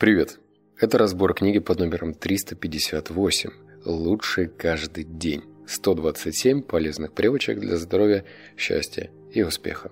[0.00, 0.38] Привет!
[0.78, 3.50] Это разбор книги под номером 358
[3.84, 5.42] «Лучше каждый день».
[5.66, 8.24] 127 полезных привычек для здоровья,
[8.56, 9.90] счастья и успеха.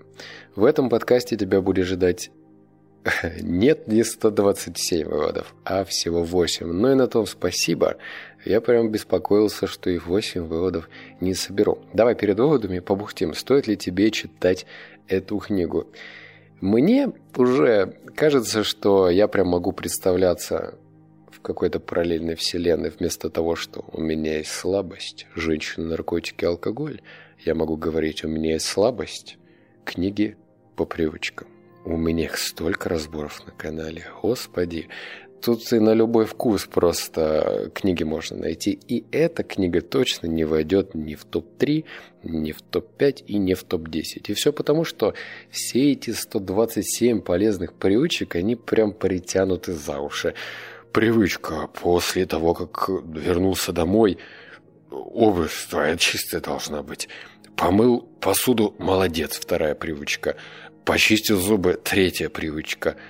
[0.56, 2.30] В этом подкасте тебя будет ожидать
[3.42, 6.66] нет не 127 выводов, а всего 8.
[6.66, 7.98] Ну и на том спасибо.
[8.46, 10.88] Я прям беспокоился, что их 8 выводов
[11.20, 11.84] не соберу.
[11.92, 14.64] Давай перед выводами побухтим, стоит ли тебе читать
[15.06, 15.86] эту книгу.
[16.60, 20.74] Мне уже кажется, что я прям могу представляться
[21.30, 27.00] в какой-то параллельной вселенной вместо того, что у меня есть слабость, женщины, наркотики, алкоголь.
[27.38, 29.38] Я могу говорить, у меня есть слабость,
[29.84, 30.36] книги
[30.74, 31.46] по привычкам.
[31.84, 34.88] У меня их столько разборов на канале, господи.
[35.42, 38.78] Тут и на любой вкус просто книги можно найти.
[38.88, 41.84] И эта книга точно не войдет ни в топ-3,
[42.24, 44.24] ни в топ-5 и не в топ-10.
[44.26, 45.14] И все потому, что
[45.50, 50.34] все эти 127 полезных привычек, они прям притянуты за уши.
[50.92, 54.18] Привычка после того, как вернулся домой,
[54.90, 57.08] обувь твоя чистая должна быть.
[57.54, 60.36] Помыл посуду, молодец, вторая привычка.
[60.84, 62.96] Почистил зубы, третья привычка–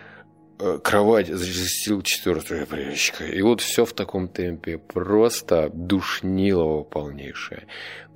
[0.82, 3.24] кровать зачастил четвертая привычка.
[3.24, 4.78] И вот все в таком темпе.
[4.78, 7.66] Просто душнилово полнейшее.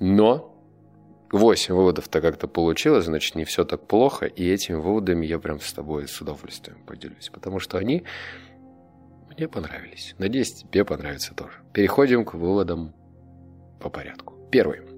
[0.00, 0.56] Но
[1.30, 4.26] восемь выводов-то как-то получилось, значит, не все так плохо.
[4.26, 7.30] И этими выводами я прям с тобой с удовольствием поделюсь.
[7.32, 8.04] Потому что они
[9.36, 10.14] мне понравились.
[10.18, 11.54] Надеюсь, тебе понравится тоже.
[11.72, 12.94] Переходим к выводам
[13.80, 14.34] по порядку.
[14.50, 14.91] Первый.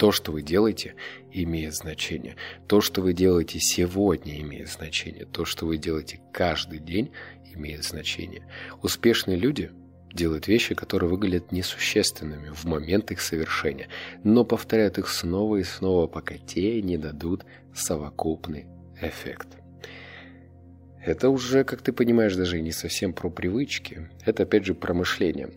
[0.00, 0.94] То, что вы делаете,
[1.30, 2.36] имеет значение.
[2.66, 5.26] То, что вы делаете сегодня, имеет значение.
[5.26, 7.12] То, что вы делаете каждый день,
[7.54, 8.46] имеет значение.
[8.80, 9.70] Успешные люди
[10.10, 13.88] делают вещи, которые выглядят несущественными в момент их совершения,
[14.24, 18.68] но повторяют их снова и снова, пока те не дадут совокупный
[19.02, 19.48] эффект.
[21.04, 24.08] Это уже, как ты понимаешь, даже не совсем про привычки.
[24.24, 25.50] Это, опять же, про мышление.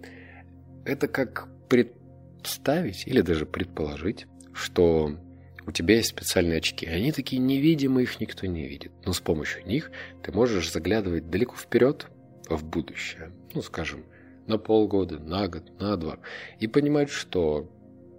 [0.83, 5.18] Это как представить или даже предположить, что
[5.66, 6.86] у тебя есть специальные очки.
[6.86, 8.91] Они такие невидимые, их никто не видит.
[9.06, 9.91] Но с помощью них
[10.22, 12.08] ты можешь заглядывать далеко вперед,
[12.50, 13.31] в будущее.
[13.53, 14.03] Ну, скажем,
[14.47, 16.19] на полгода, на год, на два.
[16.59, 17.69] И понимать, что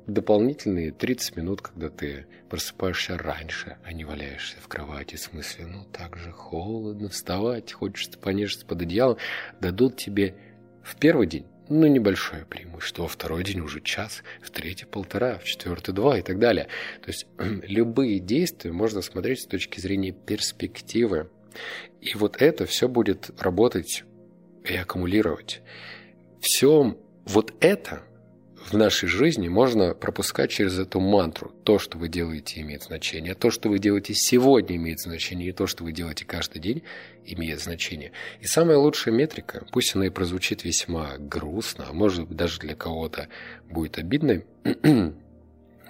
[0.06, 5.84] дополнительные 30 минут, когда ты просыпаешься раньше, а не валяешься в кровати, в смысле, ну
[5.92, 9.16] так же холодно, вставать, хочется понежиться под одеялом,
[9.60, 10.34] дадут тебе
[10.82, 13.02] в первый день ну, небольшое преимущество.
[13.02, 16.68] Во второй день уже час, в третий полтора, в четвертый два и так далее.
[17.02, 21.28] То есть любые действия можно смотреть с точки зрения перспективы.
[22.00, 24.04] И вот это все будет работать
[24.64, 25.62] и аккумулировать.
[26.40, 28.02] Все вот это–
[28.64, 31.52] в нашей жизни можно пропускать через эту мантру.
[31.64, 33.34] То, что вы делаете, имеет значение.
[33.34, 35.50] То, что вы делаете сегодня, имеет значение.
[35.50, 36.82] И то, что вы делаете каждый день,
[37.26, 38.12] имеет значение.
[38.40, 42.74] И самая лучшая метрика, пусть она и прозвучит весьма грустно, а может быть даже для
[42.74, 43.28] кого-то
[43.68, 44.46] будет обидной,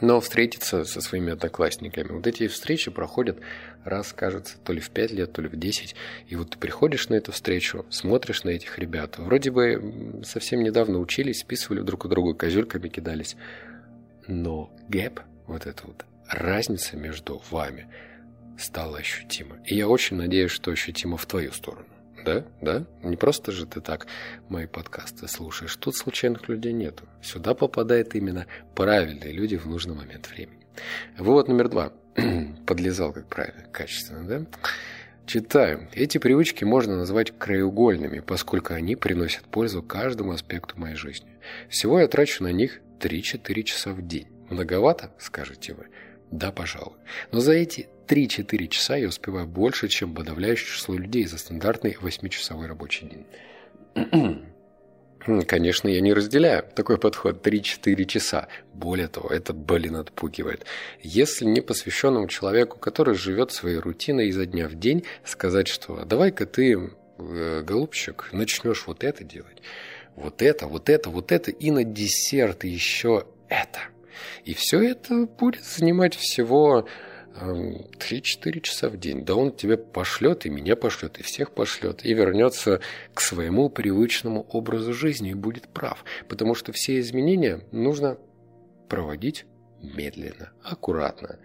[0.00, 2.08] но встретиться со своими одноклассниками.
[2.08, 3.38] Вот эти встречи проходят
[3.84, 5.94] раз, кажется, то ли в 5 лет, то ли в 10.
[6.28, 9.18] И вот ты приходишь на эту встречу, смотришь на этих ребят.
[9.18, 13.36] Вроде бы совсем недавно учились, списывали друг у друга, козюльками кидались.
[14.26, 17.88] Но гэп, вот эта вот разница между вами
[18.58, 19.58] стала ощутима.
[19.64, 21.86] И я очень надеюсь, что ощутима в твою сторону.
[22.24, 22.86] Да, да.
[23.02, 24.06] Не просто же ты так
[24.48, 25.76] мои подкасты слушаешь.
[25.76, 27.04] Тут случайных людей нету.
[27.22, 30.66] Сюда попадают именно правильные люди в нужный момент времени.
[31.18, 31.92] Вывод номер два.
[32.66, 34.46] Подлезал, как правильно, качественно, да?
[35.26, 35.88] Читаю.
[35.92, 41.28] Эти привычки можно назвать краеугольными, поскольку они приносят пользу каждому аспекту моей жизни.
[41.68, 44.28] Всего я трачу на них 3-4 часа в день.
[44.50, 45.86] Многовато, скажете вы?
[46.30, 46.96] Да, пожалуй.
[47.32, 52.66] Но за эти 3-4 часа я успеваю больше, чем подавляющее число людей за стандартный 8-часовой
[52.66, 53.08] рабочий
[53.94, 54.44] день.
[55.46, 58.48] Конечно, я не разделяю такой подход 3-4 часа.
[58.74, 60.66] Более того, это, блин, отпугивает.
[61.02, 66.44] Если не посвященному человеку, который живет своей рутиной изо дня в день, сказать, что давай-ка
[66.44, 69.62] ты, э, голубчик, начнешь вот это делать,
[70.14, 73.80] вот это, вот это, вот это, и на десерт еще это–
[74.44, 76.86] и все это будет занимать всего
[77.34, 79.24] 3-4 часа в день.
[79.24, 82.80] Да он тебе пошлет, и меня пошлет, и всех пошлет, и вернется
[83.12, 86.04] к своему привычному образу жизни и будет прав.
[86.28, 88.18] Потому что все изменения нужно
[88.88, 89.46] проводить
[89.82, 91.38] медленно, аккуратно.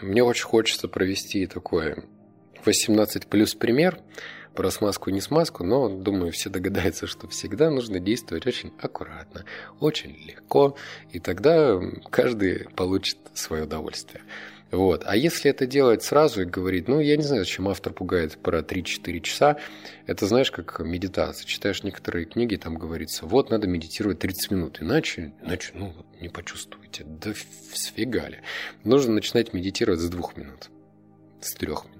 [0.00, 2.04] Мне очень хочется провести такой
[2.64, 3.98] 18 плюс пример–
[4.58, 9.44] про смазку и не смазку, но, думаю, все догадаются, что всегда нужно действовать очень аккуратно,
[9.78, 10.76] очень легко,
[11.12, 14.24] и тогда каждый получит свое удовольствие.
[14.72, 15.04] Вот.
[15.06, 18.58] А если это делать сразу и говорить, ну, я не знаю, зачем автор пугает про
[18.58, 19.58] 3-4 часа,
[20.06, 21.46] это знаешь, как медитация.
[21.46, 27.04] Читаешь некоторые книги, там говорится, вот, надо медитировать 30 минут, иначе, иначе ну, не почувствуете.
[27.04, 27.32] Да
[27.72, 28.42] сфигали.
[28.82, 30.68] Нужно начинать медитировать с двух минут,
[31.40, 31.97] с трех минут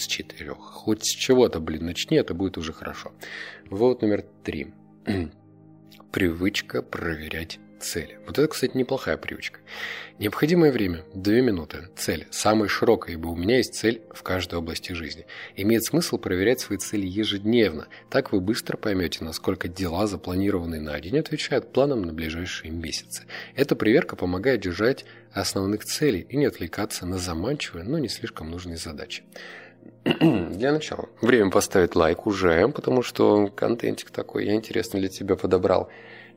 [0.00, 0.58] с четырех.
[0.58, 3.12] Хоть с чего-то, блин, начни, это будет уже хорошо.
[3.70, 4.72] Вот номер три.
[6.12, 8.18] Привычка проверять цели.
[8.26, 9.60] Вот это, кстати, неплохая привычка.
[10.18, 11.88] Необходимое время– 2 минуты.
[11.96, 15.26] Цель– самая широкая, ибо у меня есть цель в каждой области жизни.
[15.56, 17.86] Имеет смысл проверять свои цели ежедневно.
[18.10, 23.24] Так вы быстро поймете, насколько дела, запланированные на день, отвечают планам на ближайшие месяцы.
[23.54, 28.76] Эта проверка помогает держать основных целей и не отвлекаться на заманчивые, но не слишком нужные
[28.76, 29.22] задачи.
[30.04, 31.08] Для начала.
[31.20, 35.88] Время поставить лайк уже, потому что контентик такой я интересно для тебя подобрал.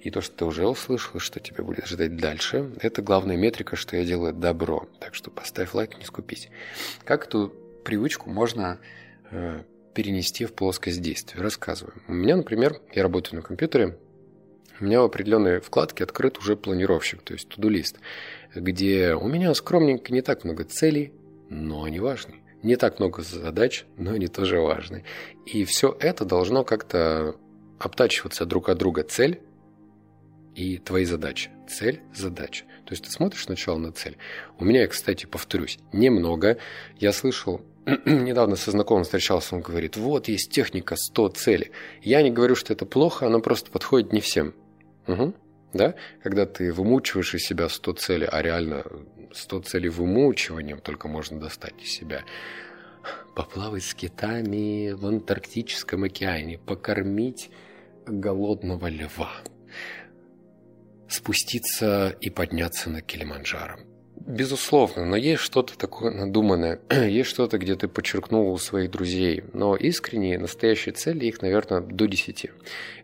[0.02, 3.96] И то, что ты уже услышал, что тебя будет ждать дальше, это главная метрика, что
[3.96, 4.88] я делаю добро.
[5.00, 6.50] Так что поставь лайк, не скупись.
[7.06, 7.54] Как эту
[7.86, 8.80] привычку можно
[9.30, 9.62] э,
[9.94, 11.40] перенести в плоскость действия?
[11.40, 11.94] Рассказываю.
[12.08, 13.96] У меня, например, я работаю на компьютере,
[14.80, 18.00] у меня в определенной вкладке открыт уже планировщик, то есть тудулист,
[18.56, 21.14] где у меня скромненько не так много целей,
[21.50, 22.41] но они важны.
[22.64, 25.04] Не так много задач, но они тоже важны.
[25.46, 27.36] И все это должно как-то
[27.80, 29.04] обтачиваться друг от друга.
[29.04, 29.42] Цель
[30.56, 31.50] и твои задачи.
[31.68, 32.66] Цель, задача.
[32.86, 34.18] То есть ты смотришь сначала на цель.
[34.60, 36.58] У меня, кстати, повторюсь, немного.
[37.00, 37.62] Я слышал,
[38.06, 41.72] недавно со знакомым встречался, он говорит, вот есть техника 100 целей.
[42.02, 44.54] Я не говорю, что это плохо, она просто подходит не всем.
[45.08, 45.34] Угу.
[45.74, 45.96] Да?
[46.22, 48.84] Когда ты вымучиваешь из себя 100 целей, а реально
[49.34, 52.24] 100 целей вымучиванием только можно достать из себя.
[53.36, 57.50] Поплавать с китами в Антарктическом океане, покормить
[58.06, 59.32] голодного льва
[61.12, 63.91] спуститься и подняться на Килиманджаро.
[64.28, 69.76] Безусловно, но есть что-то такое надуманное, есть что-то, где ты подчеркнул у своих друзей, но
[69.76, 72.52] искренние, настоящие цели, их, наверное, до 10.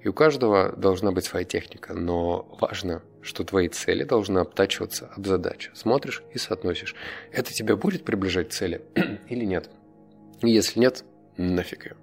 [0.04, 5.26] И у каждого должна быть своя техника, но важно, что твои цели должны обтачиваться от
[5.26, 5.72] задач.
[5.74, 6.96] Смотришь и соотносишь.
[7.32, 8.82] Это тебя будет приближать к цели
[9.30, 9.72] или нет?
[10.44, 11.04] Если нет,
[11.38, 11.96] нафиг ее.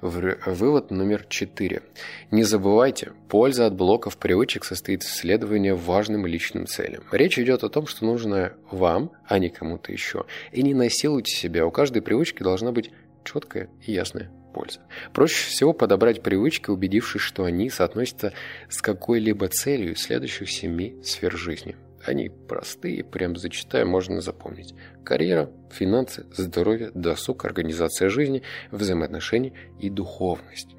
[0.00, 1.82] Вывод номер четыре.
[2.30, 7.02] Не забывайте, польза от блоков привычек состоит в следовании важным личным целям.
[7.10, 10.26] Речь идет о том, что нужно вам, а не кому-то еще.
[10.52, 11.66] И не насилуйте себя.
[11.66, 12.90] У каждой привычки должна быть
[13.24, 14.80] четкая и ясная польза.
[15.12, 18.32] Проще всего подобрать привычки, убедившись, что они соотносятся
[18.68, 21.76] с какой-либо целью следующих семи сфер жизни–
[22.08, 24.74] они простые, прям зачитаю, можно запомнить.
[25.04, 30.74] Карьера, финансы, здоровье, досуг, организация жизни, взаимоотношения и духовность.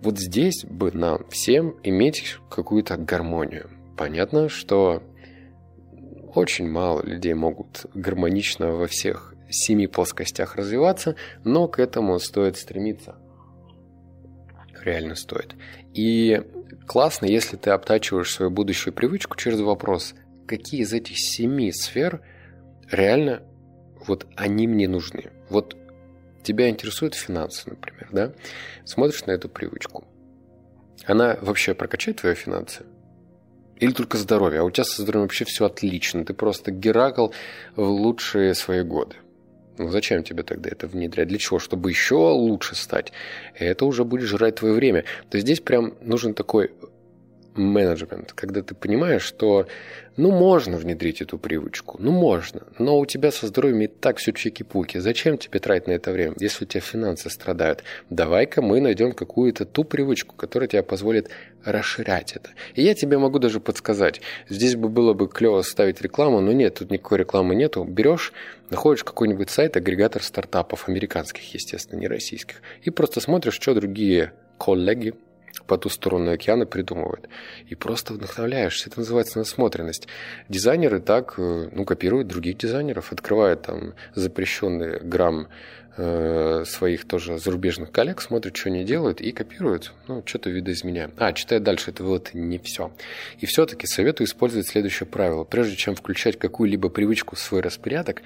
[0.00, 3.70] Вот здесь бы нам всем иметь какую-то гармонию.
[3.96, 5.02] Понятно, что
[6.34, 13.16] очень мало людей могут гармонично во всех семи плоскостях развиваться, но к этому стоит стремиться.
[14.82, 15.56] Реально стоит.
[15.92, 16.40] И
[16.86, 20.14] классно, если ты обтачиваешь свою будущую привычку через вопрос–
[20.48, 22.20] какие из этих семи сфер
[22.90, 23.42] реально
[24.06, 25.30] вот они мне нужны.
[25.50, 25.76] Вот
[26.42, 28.32] тебя интересуют финансы, например, да?
[28.84, 30.04] Смотришь на эту привычку.
[31.04, 32.84] Она вообще прокачает твои финансы?
[33.76, 34.60] Или только здоровье?
[34.60, 36.24] А у тебя со здоровьем вообще все отлично.
[36.24, 37.28] Ты просто Геракл
[37.76, 39.16] в лучшие свои годы.
[39.78, 41.28] Ну зачем тебе тогда это внедрять?
[41.28, 41.60] Для чего?
[41.60, 43.12] Чтобы еще лучше стать.
[43.54, 45.04] Это уже будет жрать твое время.
[45.30, 46.72] То есть здесь прям нужен такой
[47.58, 49.66] менеджмент, когда ты понимаешь, что
[50.16, 54.32] ну можно внедрить эту привычку, ну можно, но у тебя со здоровьем и так все
[54.32, 54.98] чеки-пуки.
[54.98, 57.84] Зачем тебе тратить на это время, если у тебя финансы страдают?
[58.10, 61.30] Давай-ка мы найдем какую-то ту привычку, которая тебе позволит
[61.64, 62.50] расширять это.
[62.74, 64.20] И я тебе могу даже подсказать.
[64.48, 67.84] Здесь бы было бы клево ставить рекламу, но нет, тут никакой рекламы нету.
[67.84, 68.32] Берешь,
[68.70, 75.14] находишь какой-нибудь сайт, агрегатор стартапов, американских, естественно, не российских, и просто смотришь, что другие коллеги
[75.66, 77.28] по ту сторону океана придумывают.
[77.66, 78.88] И просто вдохновляешься.
[78.88, 80.08] Это называется насмотренность.
[80.48, 85.48] Дизайнеры так, э, ну, копируют других дизайнеров, открывают там запрещенный грамм
[85.96, 89.92] э, своих тоже зарубежных коллег, смотрят, что они делают, и копируют.
[90.06, 91.12] Ну, что-то видоизменяют.
[91.18, 92.92] А, читая дальше, это вот не все.
[93.40, 95.44] И все-таки советую использовать следующее правило.
[95.44, 98.22] Прежде чем включать какую-либо привычку в свой распорядок,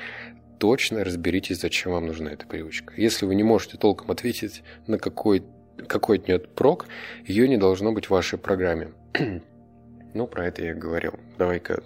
[0.59, 2.95] точно разберитесь, зачем вам нужна эта привычка.
[2.97, 5.43] Если вы не можете толком ответить на какой
[5.89, 6.87] какой то нет прок,
[7.25, 8.93] ее не должно быть в вашей программе.
[10.15, 11.15] ну, про это я говорил.
[11.39, 11.83] Давай-ка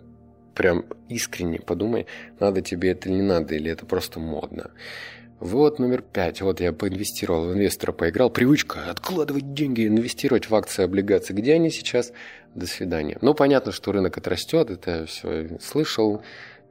[0.54, 2.06] прям искренне подумай,
[2.40, 4.70] надо тебе это или не надо, или это просто модно.
[5.38, 6.40] Вот номер пять.
[6.40, 8.30] Вот я поинвестировал в инвестора, поиграл.
[8.30, 11.34] Привычка откладывать деньги, инвестировать в акции, облигации.
[11.34, 12.12] Где они сейчас?
[12.54, 13.18] До свидания.
[13.20, 16.22] Ну, понятно, что рынок отрастет, это все слышал.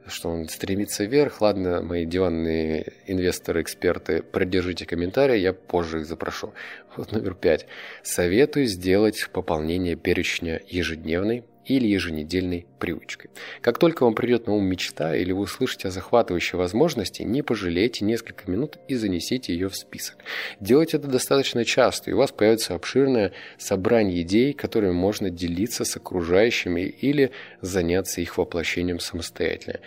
[0.08, 1.42] Что он стремится вверх.
[1.42, 6.54] Ладно, мои диванные инвесторы, эксперты, продержите комментарии, я позже их запрошу.
[6.96, 7.68] Вот номер пять.
[8.04, 13.32] Советую сделать пополнение перечня ежедневной или еженедельной привычкой.
[13.62, 18.06] Как только вам придет на ум мечта или вы услышите о захватывающей возможности, не пожалейте
[18.06, 20.18] несколько минут и занесите ее в список.
[20.60, 25.98] Делайте это достаточно часто, и у вас появится обширное собрание идей, которыми можно делиться с
[25.98, 27.32] окружающими или
[27.62, 29.80] заняться их воплощением самостоятельно.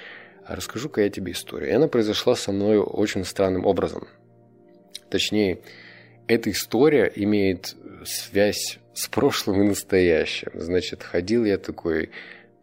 [0.45, 1.77] А расскажу-ка я тебе историю.
[1.77, 4.09] Она произошла со мной очень странным образом.
[5.11, 5.61] Точнее,
[6.27, 10.51] эта история имеет связь с прошлым и настоящим.
[10.55, 12.11] Значит, ходил я такой,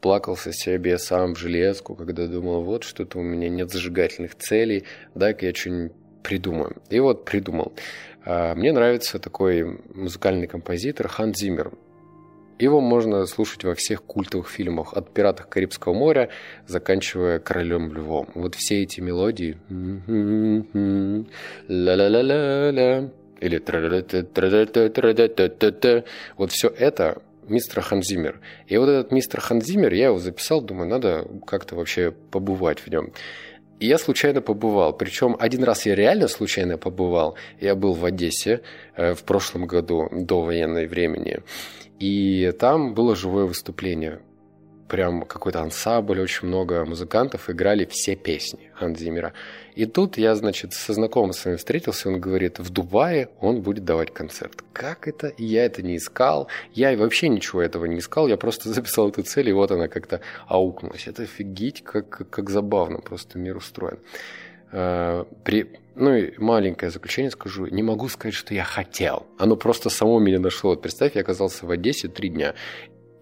[0.02, 4.84] плакался себе сам в железку, когда думал, вот что-то у меня нет зажигательных целей,
[5.16, 6.76] дай-ка я что-нибудь придумаю.
[6.90, 7.74] И вот придумал.
[8.26, 11.72] А, мне нравится такой музыкальный композитор Хан Зиммер.
[12.60, 16.30] Его можно слушать во всех культовых фильмах, от «Пиратов Карибского моря»,
[16.68, 18.30] заканчивая «Королем львом».
[18.34, 19.58] Вот все эти мелодии.
[23.40, 23.60] Или
[26.38, 28.40] вот все это мистер Ханзимер.
[28.68, 33.12] И вот этот мистер Ханзимер, я его записал, думаю, надо как-то вообще побывать в нем.
[33.80, 34.94] И я случайно побывал.
[34.94, 37.36] Причем один раз я реально случайно побывал.
[37.60, 38.62] Я был в Одессе
[38.96, 41.40] э, в прошлом году, до военной времени.
[42.00, 44.22] И там было живое выступление
[44.88, 49.34] прям какой-то ансамбль, очень много музыкантов играли все песни Ханзимера.
[49.76, 54.14] И тут я, значит, со знакомым своим встретился, он говорит, в Дубае он будет давать
[54.14, 54.64] концерт.
[54.74, 55.34] Как это?
[55.38, 59.50] Я это не искал, я вообще ничего этого не искал, я просто записал эту цель,
[59.50, 61.08] и вот она как-то аукнулась.
[61.08, 64.00] Это офигеть, как, как, как забавно, просто мир устроен.
[64.72, 69.26] А, при, ну и маленькое заключение скажу, не могу сказать, что я хотел.
[69.38, 70.72] Оно просто само меня нашло.
[70.72, 72.56] Вот представь, я оказался в Одессе три дня.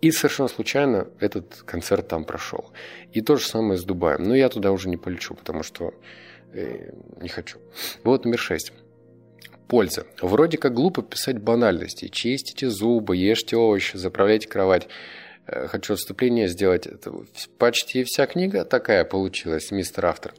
[0.04, 2.74] И совершенно случайно этот концерт там прошел.
[3.14, 4.24] И то же самое с Дубаем.
[4.24, 5.94] Но я туда уже не полечу, потому что
[6.52, 6.92] э,
[7.22, 7.60] не хочу.
[8.04, 8.74] Вот номер шесть.
[9.70, 10.06] Польза.
[10.22, 12.10] Вроде как глупо писать банальности.
[12.10, 14.90] Чистите зубы, ешьте овощи, заправляйте кровать.
[15.46, 16.88] Э, хочу отступление сделать.
[16.88, 17.14] Это
[17.58, 20.34] почти вся книга такая получилась, мистер автор.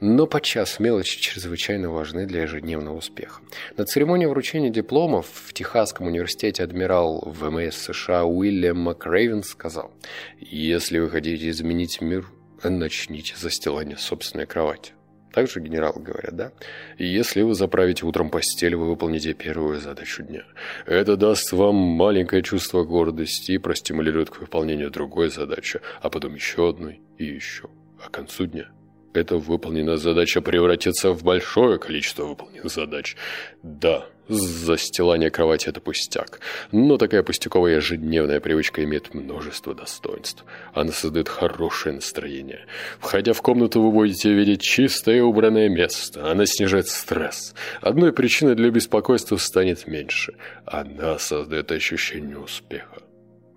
[0.00, 3.40] Но подчас мелочи чрезвычайно важны для ежедневного успеха.
[3.76, 9.92] На церемонии вручения дипломов в Техасском университете адмирал ВМС США Уильям Макрейвен сказал,
[10.38, 12.26] «Если вы хотите изменить мир,
[12.62, 14.92] начните застилание собственной кровати».
[15.32, 16.52] Также генерал говорят, да?
[16.98, 20.42] Если вы заправите утром постель, вы выполните первую задачу дня.
[20.86, 26.68] Это даст вам маленькое чувство гордости и простимулирует к выполнению другой задачи, а потом еще
[26.68, 27.68] одной и еще.
[28.02, 28.70] А к концу дня
[29.12, 33.16] эта выполненная задача превратится в большое количество выполненных задач.
[33.62, 36.38] Да, Застилание кровати– это пустяк.
[36.70, 40.44] Но такая пустяковая ежедневная привычка имеет множество достоинств.
[40.72, 42.60] Она создает хорошее настроение.
[43.00, 46.30] Входя в комнату, вы будете видеть чистое и убранное место.
[46.30, 47.54] Она снижает стресс.
[47.80, 50.34] Одной причиной для беспокойства станет меньше.
[50.64, 53.02] Она создает ощущение успеха.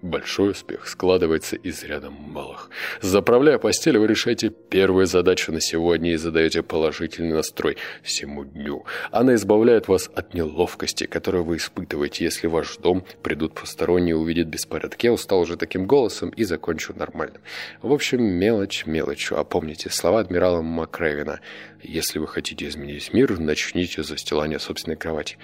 [0.04, 2.70] Большой успех складывается из ряда малых.
[3.00, 8.84] Заправляя постель, вы решаете первую задачу на сегодня и задаете положительный настрой всему дню.
[9.12, 14.48] Она избавляет вас от неловкости, которую вы испытываете, если в ваш дом придут посторонние, увидят
[14.48, 15.02] беспорядок.
[15.02, 17.40] Я устал уже таким голосом и закончу нормально.
[17.82, 19.40] В общем, мелочь мелочью.
[19.40, 21.40] А помните слова адмирала Макревина.
[21.82, 25.38] Если вы хотите изменить мир, начните застилание собственной кровати.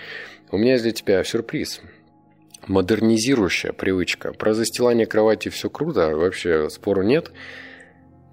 [0.51, 1.79] У меня есть для тебя сюрприз
[2.67, 4.33] модернизирующая привычка.
[4.33, 7.31] Про застилание кровати все круто, вообще спору нет.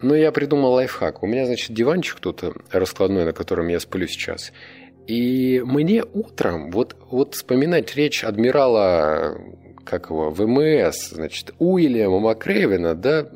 [0.02, 1.22] Но я придумал лайфхак.
[1.22, 4.52] У меня, значит, диванчик тут раскладной, на котором я сплю сейчас.
[5.06, 9.38] И мне утром, вот, вот вспоминать речь адмирала,
[9.84, 13.30] как его, ВМС, значит, Уильяма Макрейвена, да,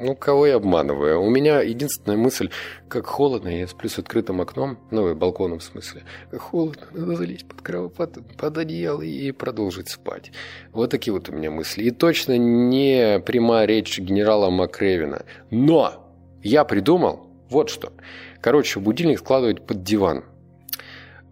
[0.00, 1.20] ну, кого я обманываю?
[1.20, 2.50] У меня единственная мысль,
[2.88, 6.02] как холодно, я сплю с открытым окном, ну, балконом в смысле.
[6.30, 10.32] Как холодно, надо залезть под кровать, под, под одеяло и продолжить спать.
[10.72, 11.84] Вот такие вот у меня мысли.
[11.84, 15.24] И точно не прямая речь генерала Макревина.
[15.50, 16.12] Но
[16.42, 17.92] я придумал вот что.
[18.40, 20.24] Короче, будильник складывать под диван.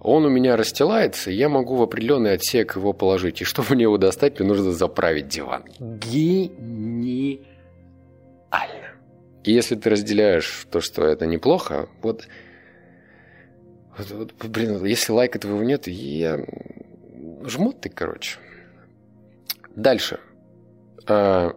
[0.00, 3.40] Он у меня расстилается, и я могу в определенный отсек его положить.
[3.40, 5.64] И чтобы мне его достать, мне нужно заправить диван.
[5.80, 7.55] Гениально.
[9.44, 12.26] И если ты разделяешь то, что это неплохо, вот,
[13.96, 16.44] вот, вот блин, если лайка твоего нет, я
[17.44, 18.38] жмут ты, короче.
[19.76, 20.18] Дальше.
[21.06, 21.56] А,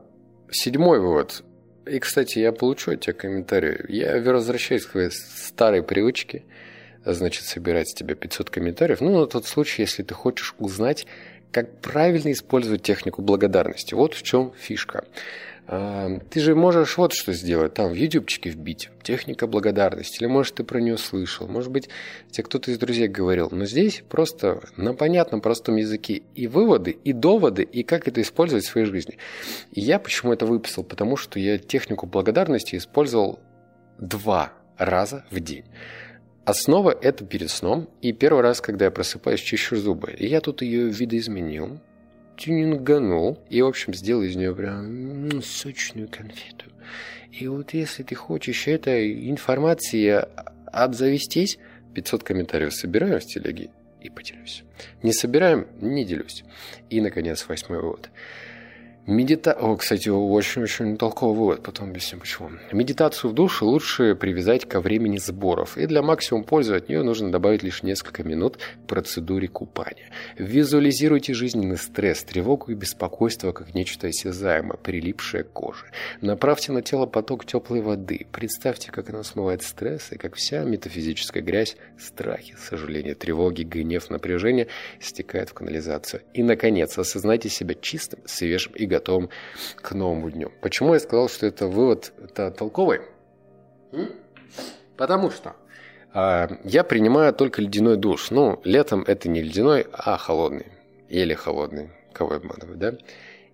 [0.51, 1.43] седьмой вывод.
[1.87, 3.85] И, кстати, я получу от тебя комментарии.
[3.89, 6.43] Я возвращаюсь к своей старой привычке,
[7.03, 9.01] значит, собирать с тебя 500 комментариев.
[9.01, 11.07] Ну, на тот случай, если ты хочешь узнать,
[11.51, 13.95] как правильно использовать технику благодарности.
[13.95, 15.05] Вот в чем фишка.
[15.69, 20.63] Ты же можешь вот что сделать, там в ютубчике вбить, техника благодарности, или может ты
[20.63, 21.89] про нее слышал, может быть
[22.31, 27.13] тебе кто-то из друзей говорил, но здесь просто на понятном простом языке и выводы, и
[27.13, 29.19] доводы, и как это использовать в своей жизни.
[29.71, 33.39] И я почему это выписал, потому что я технику благодарности использовал
[33.99, 35.65] два раза в день.
[36.45, 40.13] Основа– это перед сном, и первый раз, когда я просыпаюсь, чищу зубы.
[40.17, 41.79] И я тут ее видоизменил,
[42.39, 46.65] тюнинганул и, в общем, сделал из нее прям сочную конфету.
[47.31, 50.23] И вот если ты хочешь этой информацией
[50.71, 51.59] обзавестись,
[51.93, 53.69] 500 комментариев собираем в телеге
[54.01, 54.63] и поделюсь.
[55.03, 56.43] Не собираем, не делюсь.
[56.89, 58.09] И, наконец, восьмой вывод.
[59.09, 59.53] Медита...
[59.53, 62.51] О, кстати, очень-очень толковый вывод, потом объясню почему.
[62.71, 67.31] Медитацию в душе лучше привязать ко времени сборов, и для максимум пользы от нее нужно
[67.31, 70.11] добавить лишь несколько минут к процедуре купания.
[70.37, 75.85] Визуализируйте жизненный стресс, тревогу и беспокойство как нечто осязаемое, прилипшее к коже.
[76.21, 81.41] Направьте на тело поток теплой воды, представьте, как она смывает стресс, и как вся метафизическая
[81.41, 84.67] грязь, страхи, сожаления, тревоги, гнев, напряжение
[85.01, 86.21] стекает в канализацию.
[86.35, 89.29] И, наконец, осознайте себя чистым, свежим и готовым готовым
[89.77, 90.51] к новому дню.
[90.61, 93.01] Почему я сказал, что это вывод это толковый?
[94.97, 95.55] Потому что
[96.13, 98.31] э, я принимаю только ледяной душ.
[98.31, 100.67] Ну, летом это не ледяной, а холодный.
[101.09, 101.89] Еле холодный.
[102.13, 102.93] Кого обманывать, да?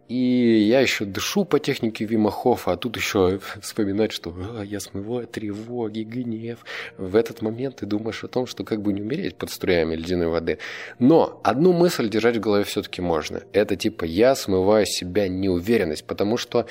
[0.07, 4.79] И я еще дышу по технике Вима Хофа, а тут еще вспоминать, что а, я
[4.79, 6.59] смываю тревоги, гнев.
[6.97, 10.27] В этот момент ты думаешь о том, что как бы не умереть под струями ледяной
[10.27, 10.59] воды.
[11.00, 13.41] Но одну мысль держать в голове все-таки можно.
[13.51, 16.67] Это типа я смываю себя неуверенность, потому что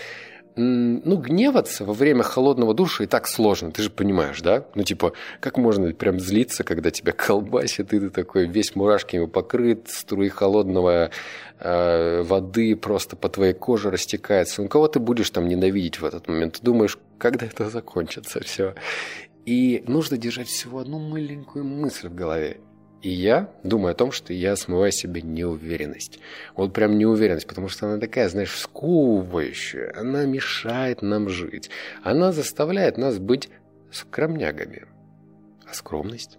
[0.56, 4.64] ну, гневаться во время холодного душа и так сложно, ты же понимаешь, да?
[4.74, 9.88] Ну, типа, как можно прям злиться, когда тебя колбасит, и ты такой весь мурашками покрыт,
[9.88, 11.10] струи холодного
[11.58, 14.62] э, воды просто по твоей коже растекается.
[14.62, 16.58] Ну, кого ты будешь там ненавидеть в этот момент?
[16.58, 18.74] Ты думаешь, когда это закончится все?
[19.46, 22.58] И нужно держать всего одну маленькую мысль в голове.
[23.04, 26.20] И я думаю о том, что я смываю себе неуверенность.
[26.56, 29.92] Вот прям неуверенность, потому что она такая, знаешь, сковывающая.
[29.94, 31.68] Она мешает нам жить.
[32.02, 33.50] Она заставляет нас быть
[33.92, 34.86] скромнягами.
[35.66, 36.38] А скромность?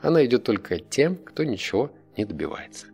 [0.00, 2.86] Она идет только тем, кто ничего не добивается.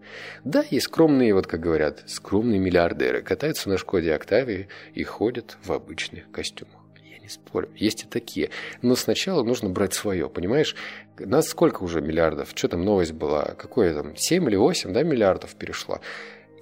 [0.42, 5.70] Да, есть скромные, вот как говорят, скромные миллиардеры, катаются на Шкоде Октавии и ходят в
[5.70, 6.85] обычных костюмах
[7.26, 8.50] не спорю, есть и такие.
[8.82, 10.76] Но сначала нужно брать свое, понимаешь?
[11.18, 12.50] Нас сколько уже миллиардов?
[12.54, 13.54] Что там новость была?
[13.58, 14.16] Какое там?
[14.16, 16.00] 7 или 8, да, миллиардов перешла?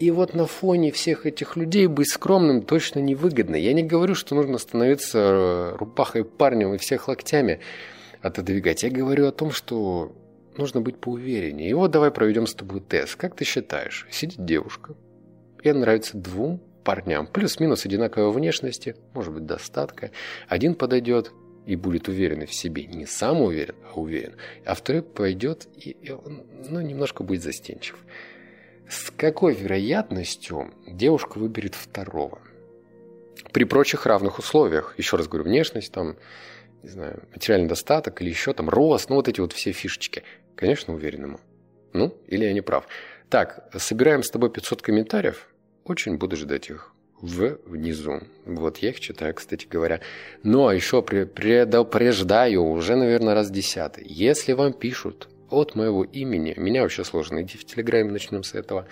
[0.01, 3.57] И вот на фоне всех этих людей быть скромным точно невыгодно.
[3.57, 7.61] Я не говорю, что нужно становиться э, рубахой парнем и всех локтями
[8.23, 8.83] отодвигать.
[8.83, 10.13] Я говорю о том, что
[10.57, 11.71] нужно быть поувереннее.
[11.71, 13.17] И вот давай проведем с тобой тест.
[13.17, 14.95] Как ты считаешь, сидит девушка,
[15.63, 17.27] ей нравится двум парням.
[17.27, 20.11] Плюс-минус одинаковой внешности, может быть, достатка.
[20.49, 21.33] Один подойдет
[21.67, 22.87] и будет уверен в себе.
[22.87, 24.35] Не сам уверен, а уверен.
[24.65, 27.97] А второй пойдет и, и он, ну, немножко будет застенчив.
[28.89, 32.41] С какой вероятностью девушка выберет второго?
[33.53, 34.95] При прочих равных условиях.
[34.99, 36.17] Еще раз говорю, внешность, там,
[36.83, 40.23] не знаю, материальный достаток или еще там рост, ну вот эти вот все фишечки.
[40.55, 41.41] Конечно, уверенному.
[41.93, 42.87] Ну, или я не прав.
[43.31, 45.49] Так, собираем с тобой 500 комментариев.
[45.85, 48.21] Очень буду ждать их в внизу.
[48.45, 50.01] Вот я их читаю, кстати говоря.
[50.43, 54.05] Но еще предупреждаю, уже, наверное, раз десятый.
[54.07, 58.87] Если вам пишут от моего имени, меня вообще сложно, иди в Телеграме, начнем с этого,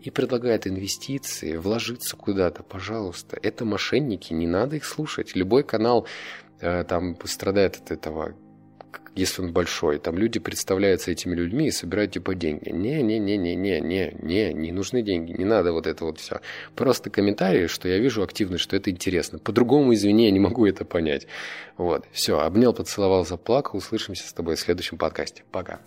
[0.00, 3.38] и предлагают инвестиции, вложиться куда-то, пожалуйста.
[3.42, 5.36] Это мошенники, не надо их слушать.
[5.36, 6.06] Любой канал
[6.60, 8.34] э, там страдает от этого
[9.14, 12.68] если он большой, там люди представляются этими людьми и собирают типа деньги.
[12.70, 16.40] Не-не-не-не-не-не, не, не нужны деньги, не надо вот это вот все.
[16.76, 19.38] Просто комментарии, что я вижу активность, что это интересно.
[19.38, 21.26] По-другому, извини, я не могу это понять.
[21.76, 23.78] Вот, все, обнял, поцеловал, заплакал.
[23.78, 25.44] Услышимся с тобой в следующем подкасте.
[25.50, 25.80] Пока.